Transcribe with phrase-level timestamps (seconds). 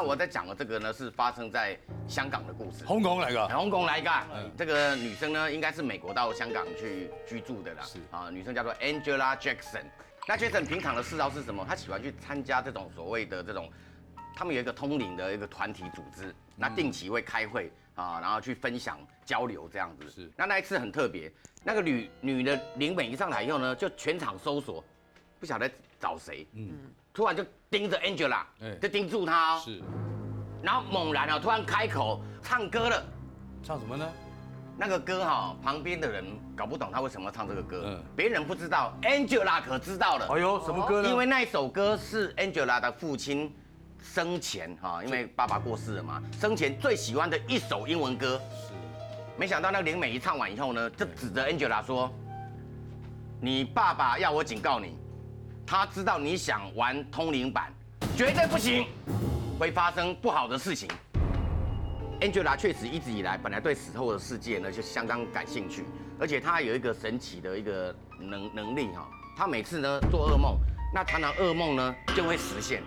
[0.00, 1.78] 那我在讲的这个呢，是发生在
[2.08, 2.86] 香港的故事。
[2.86, 4.26] 香港嚟噶，香港来噶，
[4.56, 7.82] 这个女生呢，应该是美国到香港去居住的啦。
[7.82, 9.84] 是啊，女生叫做 Angela Jackson。
[10.26, 11.66] 那 Jackson 平常的嗜好是什么？
[11.68, 13.70] 她喜欢去参加这种所谓的这种，
[14.34, 20.08] 他们有一个通灵的一个团体组织，那定期会开会啊，然后去分享交流这样子。
[20.08, 21.30] 是那那一次很特别，
[21.62, 24.82] 那个女女的灵媒一上台以后呢，就全场搜索，
[25.38, 26.72] 不晓得找谁，嗯，
[27.12, 28.74] 突然就盯着 Angela，哎。
[28.80, 29.82] 就盯住她哦，是。
[30.62, 33.02] 然后猛然啊，突然开口唱歌了。
[33.62, 34.06] 唱什么呢？
[34.76, 36.24] 那个歌哈、旁边的人
[36.56, 38.02] 搞不懂他为什么要唱这个歌，嗯。
[38.16, 41.08] 别人不知道，Angela 可知道了，哎呦，什么歌呢？
[41.10, 43.54] 因为那一首歌是 Angela 的父亲
[44.02, 48.72] 生前哈、因为爸爸过世了嘛，生前最喜欢的一首英文歌，是。
[49.36, 52.10] 没想到那个林美一唱完以后呢，就指着 Angela 说
[53.40, 54.96] ：“你爸爸要我警告你，
[55.70, 57.72] 他知道你想玩通灵版，
[58.16, 58.88] 绝对不行，
[59.56, 60.90] 会发生不好的事情。”
[62.20, 65.84] Angela 确实一直以来本来对死后的世界呢就相当感兴趣，
[66.18, 70.58] 而且她有一个神奇的一个能能力哈，她每次呢做噩梦，
[70.92, 72.82] 那常常噩梦呢就会实现。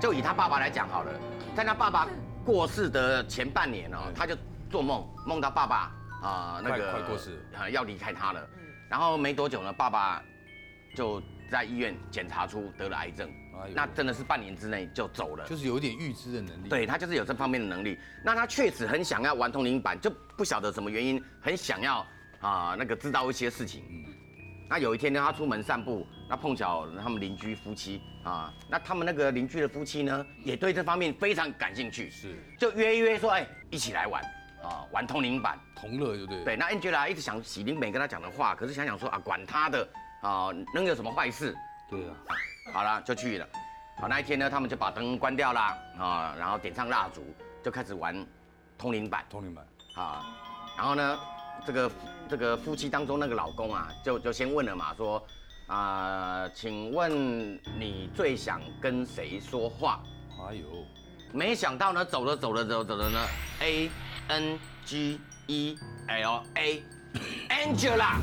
[0.00, 1.12] 就以她爸爸来讲好了，
[1.56, 2.06] 在她爸爸
[2.44, 4.36] 过世的前半年哦，她就
[4.70, 8.48] 做梦，梦到爸爸啊、那个快快过世啊要离开她了，
[8.88, 10.22] 然后没多久呢，爸爸
[10.94, 11.20] 就
[11.52, 13.30] 在医院检查出得了癌症
[13.62, 15.46] 哎呦，那真的是半年之内就走了。
[15.46, 17.98] 就是有一点预知的能力。，对他就是有这方面的能力。
[18.24, 22.04] 那他确实很想要玩通灵版，就不晓得什么原因，很想要
[22.40, 23.82] 啊那个知道一些事情。
[24.70, 34.22] 那有一天呢，他出门散步，那碰巧他们邻居夫妻啊，那他们那个邻居的夫妻呢，也对这方面非常感兴趣，是就约一约说，哎，一起来玩
[34.62, 35.60] 啊，玩通灵版。
[35.76, 36.44] 同乐，对不对？
[36.44, 39.86] 对，那 Angela 一直想喜灵美跟他讲的话，可是想想说啊，管他的
[40.22, 41.54] 啊，能有什么坏事？
[41.90, 42.14] 对啊，
[42.72, 43.46] 好了，就去了。
[44.00, 47.22] 好，那一天呢，他们就把灯关掉啦，啊，然后点上蜡烛，
[47.62, 48.26] 就开始玩
[48.78, 49.66] 通灵版通灵版。
[49.96, 50.24] 啊。
[50.76, 51.18] 然后呢，
[51.66, 51.90] 这个
[52.30, 55.22] 这个夫妻当中那个老公啊，就就先问了嘛，说
[55.66, 60.02] 啊、请问你最想跟谁说话？
[60.48, 60.64] 哎呦，
[61.32, 63.20] 没想到呢，走着走着走着走着呢
[63.60, 63.90] ，A
[64.28, 65.78] N G E
[66.08, 66.82] L A
[67.48, 68.16] Angela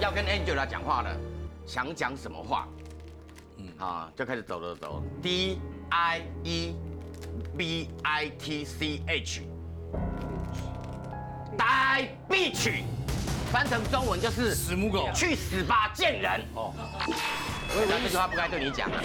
[0.00, 1.14] 要跟 Angela 讲话了，
[1.66, 2.66] 想讲什么话？
[3.58, 6.74] 嗯啊，就开始走走走，D I E
[7.56, 9.42] B I T C H，
[11.58, 12.82] 呆 bitch，
[13.52, 16.40] 翻成中文就是死母狗去死吧，贱人！
[16.54, 16.72] 哦，
[17.68, 19.02] 我以为这句话不该对你讲啊。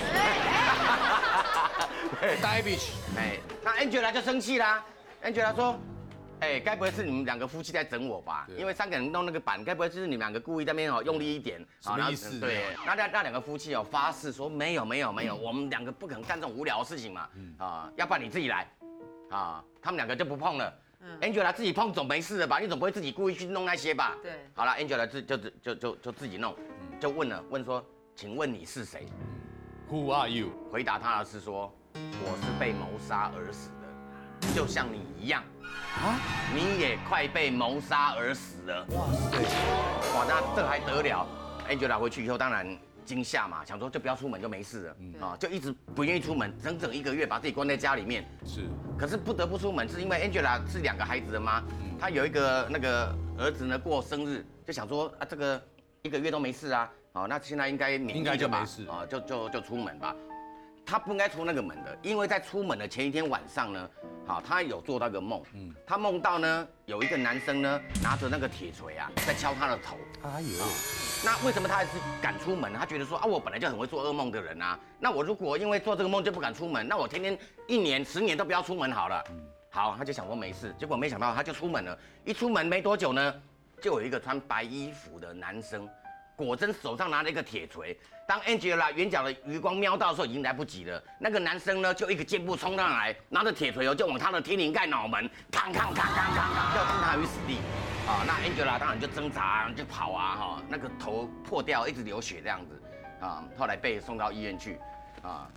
[2.42, 4.82] 呆 bitch，哎，那 Angela 就生气啦。
[5.22, 5.78] Angela 说
[6.41, 8.47] ：“哎，该不会是你们两个夫妻在整我吧？
[8.57, 11.59] 因为三个人弄那个板，该不会就是你们两个故意在那边哦用力一点？
[11.81, 17.29] 什么然后意思对，那那那两个夫妻哦发誓说没有没有没有，我们两个不可能干这种无聊的事情嘛。
[17.57, 18.68] 啊，要不然你自己来。
[19.29, 20.73] 啊，他们两个就不碰了。
[21.22, 22.57] Angela 自己碰总没事的吧？
[22.59, 24.16] 你总不会自己故意去弄那些吧？
[24.23, 26.56] 对好了，Angela 自就就就就就自己弄，
[27.00, 27.84] 就问了问说，
[28.16, 29.07] 请问你是谁
[29.90, 30.50] ？Who are you？
[30.72, 33.84] 回答他的是说，我是被谋杀而死的，
[34.56, 35.44] 就像你一样，
[35.96, 36.19] 啊？
[36.53, 38.85] 你也快被谋杀而死了。
[38.91, 39.38] 哇塞，
[40.16, 41.28] 哇，那这还得了
[41.69, 48.25] ？Angela 回去以后当然惊吓嘛，想说就不要出门就没事了，啊，就一直不愿意出门，整整一个月把自己关在家里面。
[48.46, 48.62] 是
[48.97, 51.62] 可是不得不出门，是因为 Angela 是两个孩子的妈，
[52.00, 55.62] 她有一个那个儿子呢过生日，就想说啊这个
[56.03, 60.16] 一个月都没事啊，好，那现在应该免疫应该就没事啊，就就就出门吧。
[60.85, 63.90] 他不应该出那个门的，因为在出门的前一天晚上呢，
[64.25, 70.66] 好，他有做到一个梦，嗯，他梦到呢有一个男生呢拿着那个铁锤啊在敲他的头，哎呦，
[71.23, 71.91] 那为什么他还是
[72.22, 72.72] 敢出门？
[72.73, 74.79] 他觉得说啊，我本来就很会做噩梦的人啊。
[75.00, 79.23] 那我如果因为做这个梦就不敢出门，那我天天一年、十年都不要出门好了。
[79.72, 81.97] 好，他就想说没事，结果没想到他就出门了。
[82.23, 83.34] 一出门没多久呢，
[83.81, 85.90] 就有一个穿白衣服的男生，
[86.35, 87.97] 果真手上拿了一个铁锤。
[88.28, 91.02] 当 Angela 眼角的余光瞄到的时候，已经来不及了。
[91.20, 97.59] 那个男生呢，就一个箭步冲上来，拿着铁锤哦，就往他的天灵盖脑门，吭吭吭吭吭吭，要置他于死地。
[98.08, 102.81] 啊，那 Angela 当然就挣扎，就跑啊，哈，那个头破掉，一直流血这样子，
[103.20, 104.79] 啊，后来被送到医院去，
[105.23, 105.49] 啊，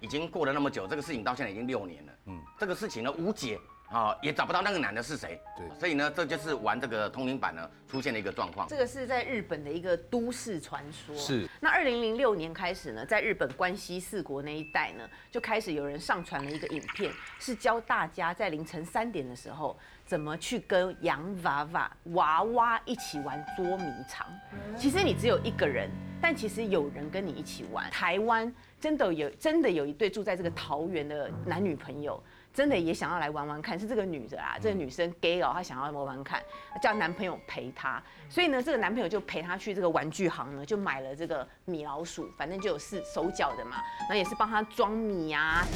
[0.00, 3.58] 已经过了那么久，这个事情到现在已经六年了，嗯，这个事情呢无解，
[3.90, 5.40] 哦，也找不到那个男的是谁。
[5.56, 8.76] 对所以呢，这就是玩这个通灵版呢出现的一个状况这。
[8.76, 11.14] 个是在日本的一个都市传说。
[11.14, 11.48] 是。
[11.60, 24.26] 那二零零六年开始呢，在日本关西四国那一带呢，就开始有人上传了一个影片，是教大家在凌晨三点的时候，怎么去跟洋娃娃娃娃一起玩捉迷藏。
[24.76, 25.88] 其实你只有一个人，
[26.20, 27.88] 但其实有人跟你一起玩。
[27.90, 32.20] 台湾真的有真的有一对住在这个桃园的男女朋友。
[32.56, 36.42] 真的也想要来玩玩看，是这个女的啊，这个女生 gay 哦，她想要玩玩看，
[36.80, 45.66] 叫男朋友陪她，所以呢，这个男朋友就陪她去这个玩具行呢，就买了这个米老鼠，反正就有四手脚的嘛，然后也是帮她装米啊，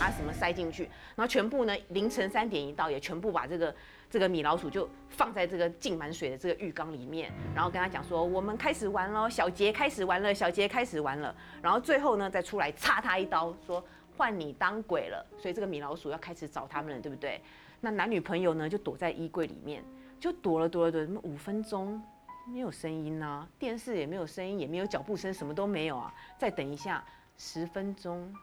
[0.00, 0.84] 啊什么塞进去，
[1.16, 3.74] 然后全部呢凌晨三点一到，也全部把这个
[4.08, 13.84] 这个米老鼠就放在这个浸满水的这个浴缸里面，然后跟她讲说，我们开始玩喽，小杰开始玩了，小杰开始玩了，然后最后呢再出来插他一刀说。
[14.16, 17.40] 换你当鬼了，所以这个米老鼠要开始找他们了，对不对？
[17.80, 19.84] 那男女朋友呢，就躲在衣柜里面，
[20.18, 22.02] 就躲了躲了躲了，五分钟
[22.48, 26.14] 没有声音啊，电视也没有声音，也没有脚步声，什么都没有啊。
[26.38, 27.04] 再等一下，
[27.36, 28.34] 十分钟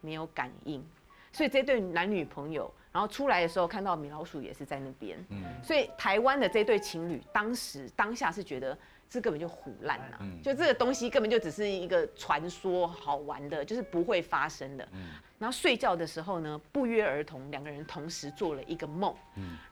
[0.00, 0.84] 没有感应，
[1.32, 8.76] 所以这对男女朋友，然后出来的时候看到米老鼠也是在那边，嗯，所以台湾的这对情侣当时当下是觉得。
[9.10, 14.88] 这根本就胡乱呐，就这个东西根本就只是一个传说，好玩的，就是不会发生的。
[15.36, 19.12] 然后睡觉的时候呢，不约而同，两个人同时做了一个梦。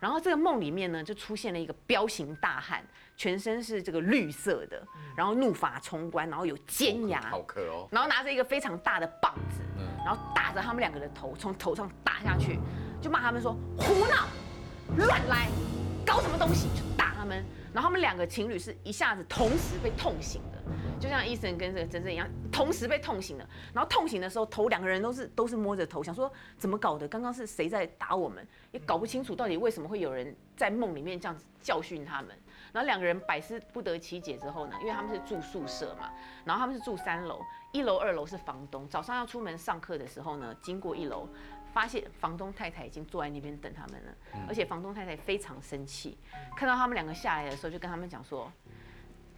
[0.01, 2.85] 然后这个梦里面呢，就出现了一个彪形大汉，
[3.17, 4.83] 全身是这个绿色的，
[5.17, 9.61] 然后怒发冲冠，然后有尖牙，好磕哦，然后拿着一个非常大的棒子，
[10.05, 12.59] 然后打着他们两个的头，从头上打下去，
[13.01, 14.27] 就骂他们说胡闹、
[14.97, 15.47] 乱来、
[16.05, 16.67] 搞什么东西，
[17.19, 17.45] 他们。
[17.75, 20.59] 然后他们两个情侣是一下子同时被痛醒的，
[20.99, 23.47] 就像医生跟这个真正一样，同时被痛醒的。
[23.75, 27.07] 然后痛醒的时候，头两个人都是都是摸着头，想说怎么搞的？
[27.07, 28.47] 刚刚是谁在打我们？
[28.73, 32.31] 也搞不清楚到底为什么会有人在梦里面这样子教训他们。
[32.73, 36.11] 然后两个人百思不得其解之后呢，因为他们是住宿舍嘛，
[36.45, 37.41] 然后他们是住三楼，
[37.73, 38.89] 一楼二楼是房东。
[38.89, 41.29] 早上要出门上课的时候呢，经过一楼。
[41.79, 44.13] 发现房东太太已经坐在那边等他们了，
[44.49, 46.19] 而且房东太太非常生气，
[46.57, 48.51] 看到他们两个下来的时候，就跟他们讲说：“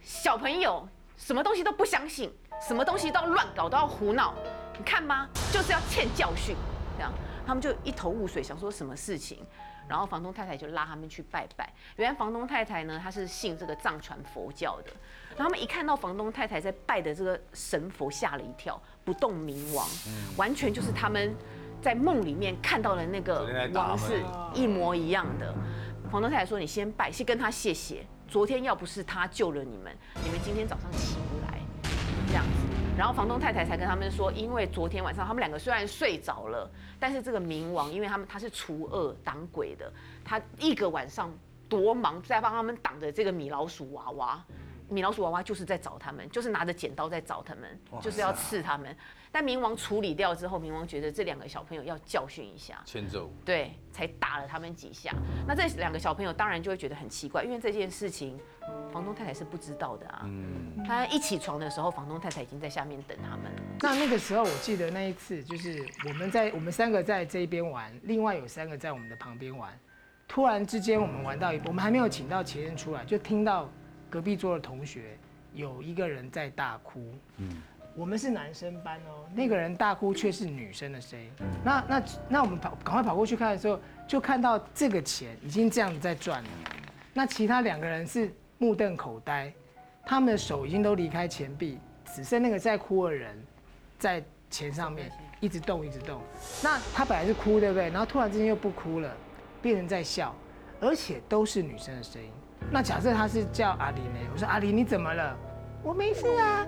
[0.01, 2.33] 小朋友，什么东西都不相信，
[2.67, 4.33] 什么东西都要乱搞，都要胡闹，
[4.75, 5.29] 你看吗？
[5.53, 6.55] 就是要欠教训。”
[6.97, 7.13] 这样，
[7.45, 9.45] 他们就一头雾水，想说什么事情。
[9.87, 11.71] 然后房东太太就拉他们去拜拜。
[11.97, 14.91] 原来房东太太呢，她是信这个藏传佛教的。
[15.35, 19.87] 然后他们一看到房东太太在拜的这个神佛，吓了一跳，不动明王，
[20.37, 21.35] 完全就是他们。
[21.81, 24.21] 在梦里面看到了那个王是
[24.53, 25.53] 一模一样的。
[26.11, 28.05] 房东太太说：“你先拜，先跟他谢谢。
[28.27, 31.59] 昨天要不是他救了你们，你们今天早上起不来。”
[32.27, 32.51] 这样子，
[32.97, 36.69] 然后房东太太才跟他们说：“因为昨天晚上他们两个虽然睡着了，
[36.99, 39.91] 但是这个冥王，因为他们他是除恶挡鬼的，
[40.23, 41.29] 他一个晚上
[41.67, 44.43] 多忙，在帮他们挡着这个米老鼠娃娃。
[44.91, 48.95] 米老鼠娃娃就是在找他们，就是拿着剪刀在找他们，就是要刺他们。”
[49.33, 55.15] 但冥王处理掉之后，冥王觉得这两个小朋友要教训一下，迁走，对，才打了他们几下。
[55.47, 58.37] 那这两个小朋友当然就会觉得很奇怪，因为这件事情
[58.91, 60.23] 房东太太是不知道的啊。
[60.25, 63.61] 嗯，他一起床的时候，房东太太已经在下面等他们了。
[63.79, 69.71] 那那个时候，我记得那一次就是我们在我们三个在这一边玩，另外有三个在我们的旁边玩。
[70.27, 73.69] 突然之间，我们玩到一，我们还没有请到前任出来，就听到
[74.11, 75.17] 隔壁桌的同学
[75.55, 77.01] 有一个人在大哭。
[77.37, 77.63] 嗯。
[77.93, 81.29] 我们是男生班哦，那个人大哭却是女生的声音。
[81.61, 83.77] 那那那我们跑赶快跑过去看的时候，
[84.07, 86.49] 就看到这个钱已经这样子在转了。
[87.13, 89.51] 那其他两个人是目瞪口呆，
[90.05, 91.77] 他们的手已经都离开钱币，
[92.15, 93.37] 只剩那个在哭的人
[93.99, 96.21] 在钱上面一直动一直动。
[96.63, 97.89] 那他本来是哭对不对？
[97.89, 99.13] 然后突然之间又不哭了，
[99.61, 100.33] 变成在笑，
[100.79, 102.29] 而且都是女生的声音。
[102.69, 104.19] 那假设他是叫阿狸呢？
[104.33, 105.37] 我说阿狸你怎么了？
[105.83, 106.67] 我没事啊。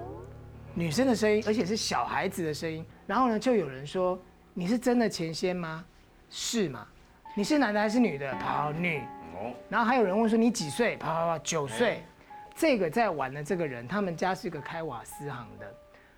[0.73, 2.83] 女生的声音，而且是小孩子的声音。
[3.05, 4.19] 然后呢，就有人说
[4.53, 5.85] ：“你是真的前仙吗？”
[6.29, 6.87] 是吗？
[7.35, 8.33] 你是男的还是女的？
[8.35, 8.99] 跑女。
[9.35, 9.53] 哦。
[9.69, 12.03] 然后还有人问说：“你几岁？”跑跑跑，九岁。
[12.55, 15.65] 这个在玩的这个人，他们家是个开瓦斯行的。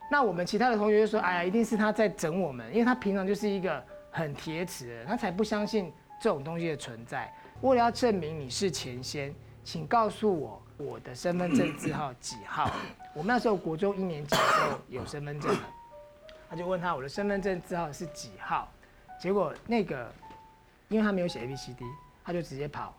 [0.10, 5.92] 那我们其他的同学就说：“哎呀，一定是他在整我们，因为他平常就是一个很铁齿的人，他才不相信
[6.22, 7.34] 这种东西的存在。
[7.62, 9.34] 为了要证明你是前仙，
[9.66, 12.72] 请告诉我我的身份证字号几号。
[13.16, 15.70] ”我们那时候国中一年级的时候有身份证了，
[16.50, 18.72] 他就问他我的身份证字号是几号，
[19.20, 20.14] 结果那个
[20.90, 21.84] 因为他没有写 A B C D，
[22.24, 22.94] 他就直接跑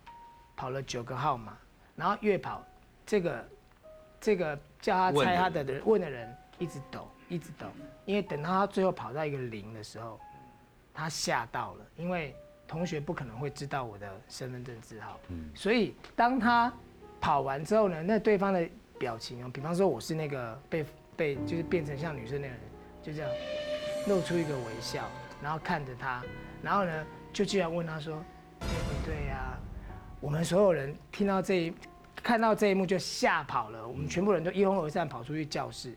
[0.57, 1.57] 跑了九个号码，
[1.95, 2.65] 然后越跑
[3.07, 3.49] 这个
[4.21, 7.67] 这个叫他猜他的人问的人一直抖一直抖，
[8.07, 10.19] 因为等到他最后跑到一个零的时候，
[10.93, 12.35] 他吓到了，因为
[12.67, 16.73] 同学不可能会知道我的身份证字号，嗯所以当他
[17.21, 18.69] 跑完之后呢，那对方的
[18.99, 20.85] 表情哦，比方说我是那个被
[21.17, 22.61] 被就是变成像女生那个人，
[23.03, 23.31] 就这样
[24.09, 25.09] 露出一个微笑，
[25.43, 26.23] 然后看着他，
[26.63, 28.23] 然后呢就居然问他说
[28.61, 29.59] ：“对不对呀？”
[30.21, 31.75] 我们所有人听到这一
[32.23, 35.95] 看到这一幕就吓跑了，我们全部人都一哄而散跑出去教室。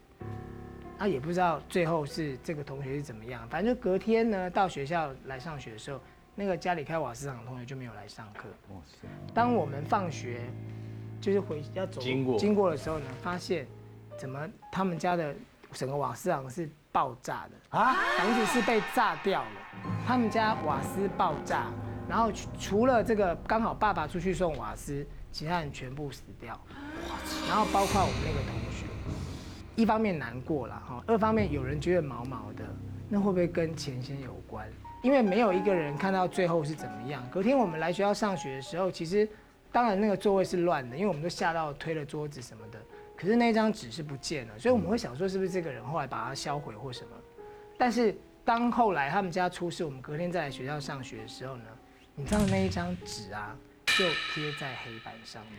[0.98, 6.00] 他也不知道最后是这个同学是怎么样，反正就隔天呢到学校来上学的时候，
[6.40, 8.48] 那个家里开瓦斯厂的同学就没有来上课。
[9.34, 10.40] 当我们放学
[11.20, 13.68] 就是回要走经过经过的时候呢，发现
[14.18, 14.40] 怎么
[14.72, 15.36] 他们家的
[15.74, 19.50] 整个瓦斯厂是爆炸的啊，房子是被炸掉了，
[20.08, 21.66] 他们家瓦斯爆炸，
[22.08, 26.58] 然后除除了这个刚好爸爸出去送瓦斯，其他人全部死掉，
[27.50, 28.86] 然后包括我们那个同学。
[29.76, 32.64] 一方面难过了哈，二方面有人觉得毛毛的，
[33.10, 34.66] 那会不会跟钱先有关？
[35.02, 37.24] 因为没有一个人看到最后是怎么样。
[37.32, 39.28] 隔天我们来学校上学的时候，其实
[39.72, 42.80] 当然那个座位是乱的，因为我们都吓到推了桌子什么的。
[43.16, 47.10] 可是那张纸是不见了，所以我们会想说是不是这个人后来把它销毁或什么。
[47.78, 48.16] 但是
[48.46, 51.64] 当后来他们家出事，我们隔天再来学校上学的时候呢，
[52.16, 55.54] 你知道那一张纸啊，就贴在黑板上面。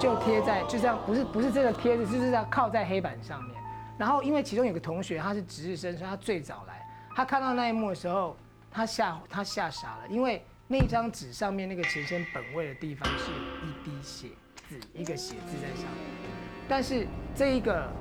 [0.00, 3.54] 就贴在就这样，不是不是这个贴子，就是要靠在黑板上面。
[3.96, 6.79] 然后因为其中有个同学他是值日生，所以他最早来。
[7.20, 8.34] 他看到那一幕的时候，
[8.70, 13.30] 他吓他吓傻了，因为那张纸上面那个钱先本位的地方是
[13.62, 14.28] 一滴血
[14.66, 16.30] 字，一个血字在上面。
[16.66, 17.92] 但是这一个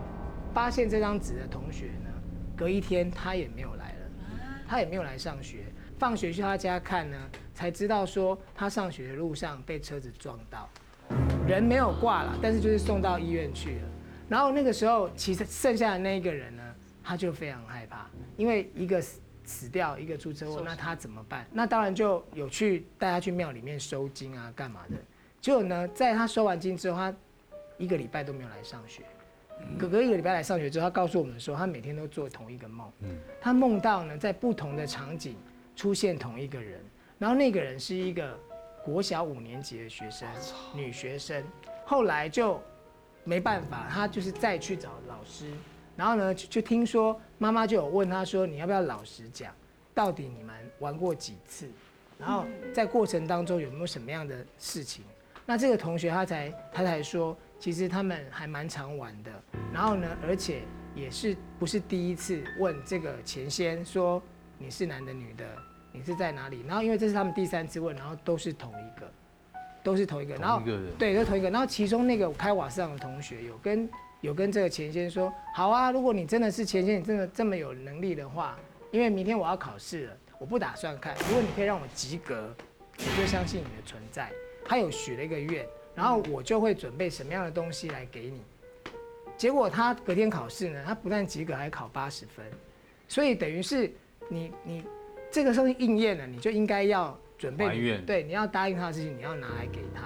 [0.53, 2.09] 发现这张纸的同学呢，
[2.55, 4.09] 隔一天他也没有来了，
[4.65, 5.65] 他也没有来上学。
[5.97, 7.17] 放学去他家看呢，
[7.53, 10.69] 才知道说他上学的路上被车子撞到。
[11.45, 13.89] 人没有挂了，但是就是送到医院去了。
[14.29, 16.57] 然后那个时候，其实剩下的那一个人，
[17.09, 21.43] 他就非常害怕，因为一个死死掉，一个出车祸，那他怎么办？
[21.51, 24.95] 那当然就有去带他去庙里面收金啊，干嘛的？
[25.41, 27.13] 结果呢，在他收完金之后，他
[27.79, 29.01] 一个礼拜都没有来上学。
[29.79, 32.91] 哥哥一个礼拜来上学之后，他告诉我们说，他每天都做同一个梦。
[33.41, 35.35] 他梦到呢，在不同的场景
[35.75, 36.79] 出现同一个人，
[37.17, 38.39] 然后那个人是一个。
[38.81, 40.27] 国小五年级的学生，
[40.73, 41.43] 女学生，
[41.85, 42.59] 后来就
[43.25, 45.51] 没办法，他就是再去找老师，
[45.99, 49.53] 然后呢，就听说妈妈就有问他说，你要不要老实讲，
[49.93, 51.67] 到底你们玩过几次？
[52.17, 55.03] 然后在过程当中有没有什么样的事情？
[55.45, 59.31] 那这个同学他才他才说，其实他们还蛮常玩的，
[59.73, 60.61] 然后呢，而且
[60.95, 64.23] 也是不是第一次问这个前先说
[64.57, 65.45] 你是男的女的？
[65.91, 66.63] 你是在哪里？
[66.65, 69.11] 然后因为这是他们第三次问，然后都是同一个，
[69.83, 70.35] 都是同一个。
[70.35, 70.61] 然后
[70.97, 71.49] 对，都同一个。
[71.49, 73.89] 然后其中那个开瓦斯厂的同学有跟
[74.21, 78.57] 有跟这个钱先说，好啊，如果你真的是钱先，你真的这么有能力的话，
[78.91, 81.15] 因为明天我要考试了，我不打算看。
[81.27, 82.53] 如果你可以让我及格，
[82.97, 84.31] 我就相信你的存在。
[84.65, 88.41] 他有许了一个愿，然后我就会准备什么样的东西来给你。
[89.37, 92.45] 结果他隔天考试呢，他不但及格，还考八十分，
[93.07, 93.91] 所以等于是
[94.27, 94.83] 你你。
[95.31, 100.01] 这个时候应验了，你就应该要准备，对，你要答应他的事情，你要拿来给他，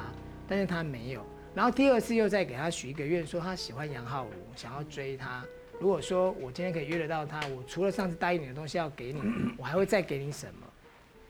[0.49, 1.25] 但是他没有。
[1.55, 5.45] 然后第二次又再给他许一个愿，说他喜欢杨浩如，想要追他。
[5.79, 9.21] 如果说我今天可以约得到他，我除了上次答应你的东西要给你，
[9.57, 10.67] 我还会再给你什么？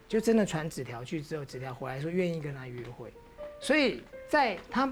[0.08, 3.12] 就真的传纸条去之后，纸条回来说愿意跟他约会。
[3.60, 4.92] 所以在他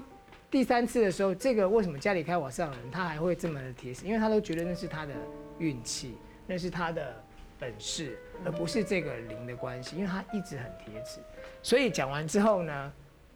[0.50, 4.08] 第三次的时候，这个为什么家里开瓦斯的人他还会这么的贴心？
[4.08, 5.14] 因为他都觉得那是他的
[5.58, 7.22] 运气，那是他的。
[7.58, 11.20] 本事，而不是这个零的关系，因为他一直很贴纸，
[11.62, 12.92] 所以讲完之后呢，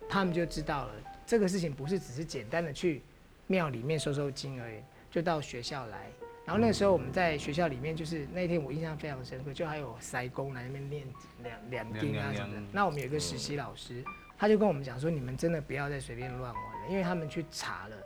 [0.08, 0.92] 他们就知道了
[1.26, 3.02] 这个事情不是只是简单的去
[3.47, 4.76] 庙里面收收金而已，
[5.11, 6.06] 就到学校来。
[6.45, 11.06] 然后那时候我们在学校里面，就是那天我印象非常深刻，就还有塞工来那边练
[11.42, 12.62] 两两丁啊什么的。
[12.71, 14.04] 那我们有一个实习老师，
[14.38, 17.97] 他就跟我们讲说，你们真的不要再随便乱玩了，因为他们去查了，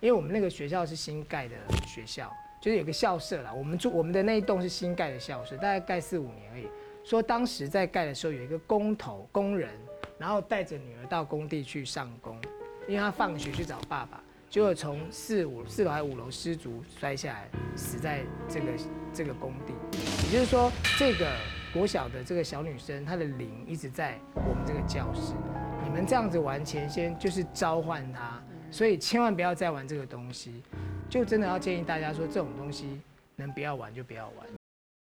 [0.00, 1.56] 因为我们那个学校是新盖的
[1.86, 2.32] 学校。
[2.62, 6.66] 就是有个校舍啦，我们住我们的那一栋是新盖的校舍，大概盖四五年而已。
[7.02, 9.70] 说当时在盖的时候，有一个工头工人，
[10.18, 12.38] 然后带着女儿到工地去上工，
[12.90, 18.66] 因为他放学去找爸爸，结果从四五四楼还五楼失足摔下来，死在这个
[19.14, 19.72] 这个工地。
[20.26, 21.30] 也就是说，这个
[21.72, 25.34] 国小的这个小女生，她的灵一直在我们这个教室。
[25.84, 28.42] 你们这样子玩前先就是召唤她，
[28.72, 30.60] 所以千万不要再玩这个东西。
[31.08, 33.00] 就真的要建议大家说，这种东西
[33.36, 34.59] 能不要玩就不要玩。